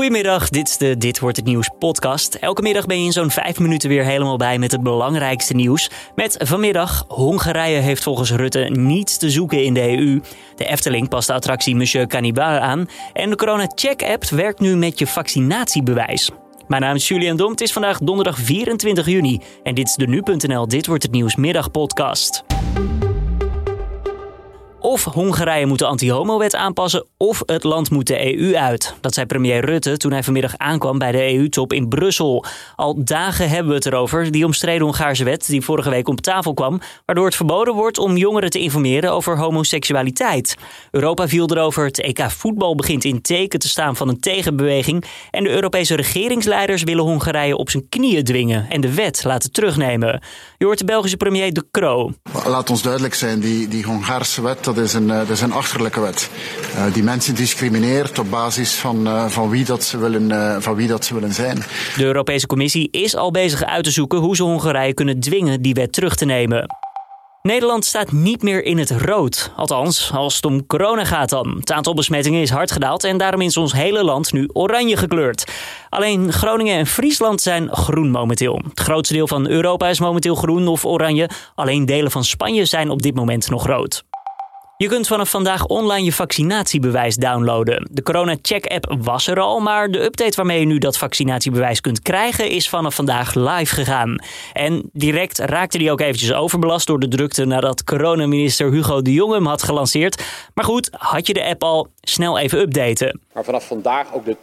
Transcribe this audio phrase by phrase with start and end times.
[0.00, 2.34] Goedemiddag, dit is de Dit wordt het nieuws podcast.
[2.34, 5.90] Elke middag ben je in zo'n vijf minuten weer helemaal bij met het belangrijkste nieuws.
[6.14, 10.20] Met vanmiddag, Hongarije heeft volgens Rutte niets te zoeken in de EU.
[10.56, 12.88] De Efteling past de attractie Monsieur Cannibal aan.
[13.12, 16.30] En de Corona Check app werkt nu met je vaccinatiebewijs.
[16.68, 19.40] Mijn naam is Julian Dom, het is vandaag donderdag 24 juni.
[19.62, 22.44] En dit is de Nu.nl Dit wordt het nieuws middagpodcast.
[24.82, 28.94] Of Hongarije moet de anti-homo-wet aanpassen, of het land moet de EU uit.
[29.00, 32.44] Dat zei premier Rutte toen hij vanmiddag aankwam bij de EU-top in Brussel.
[32.76, 36.54] Al dagen hebben we het erover, die omstreden Hongaarse wet die vorige week op tafel
[36.54, 40.56] kwam, waardoor het verboden wordt om jongeren te informeren over homoseksualiteit.
[40.90, 45.44] Europa viel erover, het EK voetbal begint in teken te staan van een tegenbeweging en
[45.44, 50.22] de Europese regeringsleiders willen Hongarije op zijn knieën dwingen en de wet laten terugnemen.
[50.58, 52.12] Je hoort de Belgische premier De Croo.
[52.46, 55.52] Laat ons duidelijk zijn, die, die Hongaarse wet dat is, een, eh, dat is een
[55.52, 56.30] achterlijke wet.
[56.74, 60.88] Uh, die mensen discrimineert op basis van, uh, van, wie dat ze willen, van wie
[60.88, 61.62] dat ze willen zijn.
[61.96, 65.74] De Europese Commissie is al bezig uit te zoeken hoe ze Hongarije kunnen dwingen die
[65.74, 66.66] wet terug te nemen.
[67.42, 69.52] Nederland staat niet meer in het rood.
[69.56, 71.56] Althans, als het om corona gaat dan.
[71.60, 75.52] Het aantal besmettingen is hard gedaald en daarom is ons hele land nu oranje gekleurd.
[75.88, 78.62] Alleen Groningen en Friesland zijn groen momenteel.
[78.68, 81.30] Het grootste deel van Europa is momenteel groen of oranje.
[81.54, 84.04] Alleen delen van Spanje zijn op dit moment nog rood.
[84.80, 87.88] Je kunt vanaf vandaag online je vaccinatiebewijs downloaden.
[87.90, 91.80] De Corona Check app was er al, maar de update waarmee je nu dat vaccinatiebewijs
[91.80, 94.16] kunt krijgen is vanaf vandaag live gegaan.
[94.52, 99.34] En direct raakte die ook eventjes overbelast door de drukte nadat coronaminister Hugo de Jonge
[99.34, 100.22] hem had gelanceerd.
[100.54, 103.20] Maar goed, had je de app al, snel even updaten.
[103.32, 104.36] Maar vanaf vandaag ook de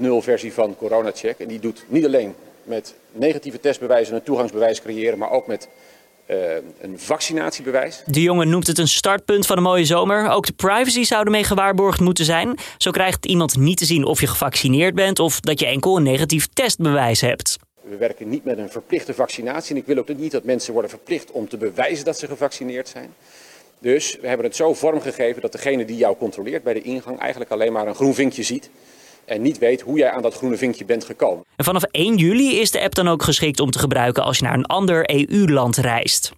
[0.00, 1.38] 2.0 versie van Corona Check.
[1.38, 5.68] En die doet niet alleen met negatieve testbewijzen een toegangsbewijs creëren, maar ook met
[6.26, 6.36] uh,
[6.80, 8.02] een vaccinatiebewijs.
[8.06, 10.30] De jongen noemt het een startpunt van een mooie zomer.
[10.30, 12.58] Ook de privacy zou ermee gewaarborgd moeten zijn.
[12.78, 16.02] Zo krijgt iemand niet te zien of je gevaccineerd bent of dat je enkel een
[16.02, 17.56] negatief testbewijs hebt.
[17.82, 19.74] We werken niet met een verplichte vaccinatie.
[19.74, 22.88] En ik wil ook niet dat mensen worden verplicht om te bewijzen dat ze gevaccineerd
[22.88, 23.14] zijn.
[23.78, 27.50] Dus we hebben het zo vormgegeven dat degene die jou controleert bij de ingang eigenlijk
[27.50, 28.70] alleen maar een groen vinkje ziet
[29.26, 31.44] en niet weet hoe jij aan dat groene vinkje bent gekomen.
[31.56, 34.44] En vanaf 1 juli is de app dan ook geschikt om te gebruiken als je
[34.44, 36.32] naar een ander EU-land reist.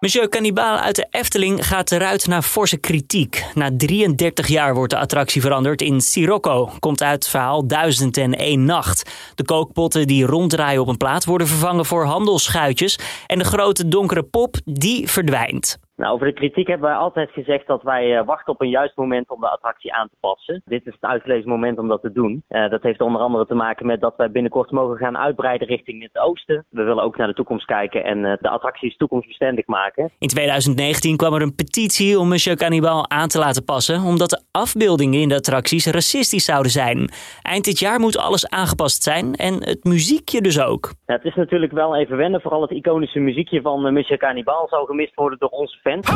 [0.00, 3.44] Monsieur Cannibal uit de Efteling gaat eruit naar forse kritiek.
[3.54, 6.70] Na 33 jaar wordt de attractie veranderd in Sirocco.
[6.78, 9.10] Komt uit het verhaal 1001 Nacht.
[9.34, 12.98] De kookpotten die ronddraaien op een plaat worden vervangen voor handelsschuitjes.
[13.26, 15.78] En de grote donkere pop, die verdwijnt.
[16.00, 18.96] Nou, over de kritiek hebben wij altijd gezegd dat wij uh, wachten op een juist
[18.96, 20.62] moment om de attractie aan te passen.
[20.64, 22.44] Dit is het uitgelezen moment om dat te doen.
[22.48, 26.02] Uh, dat heeft onder andere te maken met dat wij binnenkort mogen gaan uitbreiden richting
[26.02, 26.64] het oosten.
[26.70, 30.10] We willen ook naar de toekomst kijken en uh, de attracties toekomstbestendig maken.
[30.18, 34.42] In 2019 kwam er een petitie om Monsieur Cannibal aan te laten passen, omdat de
[34.50, 37.10] afbeeldingen in de attracties racistisch zouden zijn.
[37.42, 40.92] Eind dit jaar moet alles aangepast zijn en het muziekje dus ook.
[41.10, 44.86] Ja, het is natuurlijk wel even wennen, vooral het iconische muziekje van Monsieur Cannibal zou
[44.86, 46.06] gemist worden door onze fans.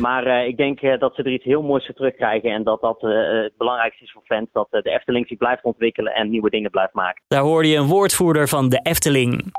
[0.00, 2.50] Maar uh, ik denk uh, dat ze er iets heel moois voor terugkrijgen.
[2.50, 4.48] En dat dat uh, het belangrijkste is voor fans.
[4.52, 7.22] Dat de Efteling zich blijft ontwikkelen en nieuwe dingen blijft maken.
[7.28, 9.52] Daar hoorde je een woordvoerder van de Efteling.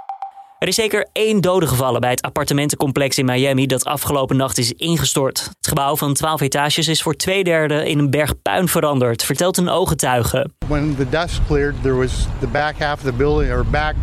[0.66, 4.72] Er is zeker één dode gevallen bij het appartementencomplex in Miami dat afgelopen nacht is
[4.72, 5.40] ingestort.
[5.40, 9.58] Het gebouw van 12 etages is voor twee derde in een berg puin veranderd, vertelt
[9.58, 10.50] een ooggetuige.
[10.68, 13.96] When the dust cleared, there was the back half of the building or back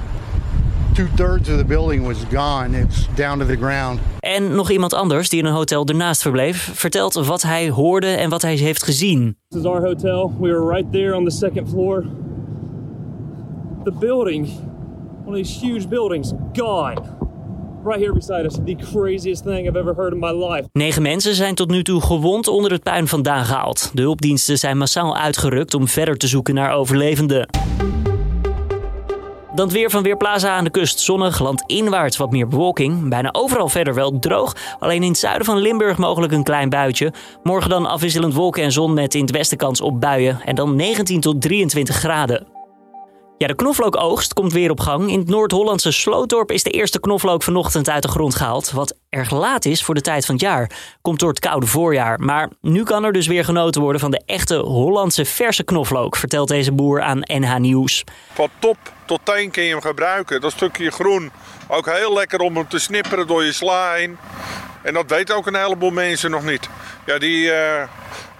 [0.95, 2.81] two-thirds of the building was gone.
[2.81, 4.00] It's down to the ground.
[4.21, 8.31] En nog iemand anders die in een hotel ernaast verbleef, vertelt wat hij hoorde en
[8.31, 9.37] wat hij heeft gezien.
[9.49, 10.33] This is our hotel.
[10.41, 12.05] We were right there on the second floor.
[13.84, 14.49] The building,
[15.25, 16.97] one these huge buildings, gone.
[17.84, 20.69] Right here beside us, the craziest thing I've ever heard in my life.
[20.72, 23.91] Negen mensen zijn tot nu toe gewond onder het puin vandaan gehaald.
[23.94, 27.49] De hulpdiensten zijn massaal uitgerukt om verder te zoeken naar overlevenden.
[29.55, 30.99] Dan het weer van Weerplaza aan de kust.
[30.99, 33.09] Zonnig, landinwaarts wat meer bewolking.
[33.09, 34.56] Bijna overal verder wel droog.
[34.78, 37.12] Alleen in het zuiden van Limburg mogelijk een klein buitje.
[37.43, 40.41] Morgen dan afwisselend wolken en zon met in het westen kans op buien.
[40.44, 42.47] En dan 19 tot 23 graden.
[43.43, 45.11] Ja, de knoflookoogst komt weer op gang.
[45.11, 48.71] In het Noord-Hollandse Slootdorp is de eerste knoflook vanochtend uit de grond gehaald.
[48.71, 50.71] Wat erg laat is voor de tijd van het jaar.
[51.00, 52.21] Komt door het koude voorjaar.
[52.21, 56.49] Maar nu kan er dus weer genoten worden van de echte Hollandse verse knoflook, vertelt
[56.49, 58.05] deze boer aan NH Nieuws.
[58.33, 60.41] Van top tot teen kun je hem gebruiken.
[60.41, 61.31] Dat stukje groen.
[61.69, 64.19] Ook heel lekker om hem te snipperen door je sla heen.
[64.83, 66.69] En dat weten ook een heleboel mensen nog niet.
[67.06, 67.83] Ja, die uh,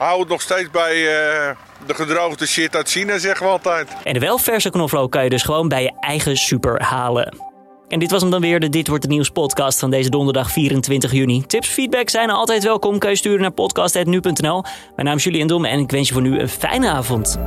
[0.03, 1.51] houden nog steeds bij uh,
[1.87, 3.89] de gedroogde shit uit China, zeggen we altijd.
[4.05, 7.51] En de wel verse knoflook kan je dus gewoon bij je eigen super halen.
[7.89, 10.51] En dit was hem dan weer, de Dit Wordt Het Nieuws podcast van deze donderdag
[10.51, 11.47] 24 juni.
[11.47, 12.99] Tips, feedback zijn altijd welkom.
[12.99, 14.65] Kun je sturen naar podcast.nu.nl.
[14.95, 17.39] Mijn naam is Julian Dom en ik wens je voor nu een fijne avond.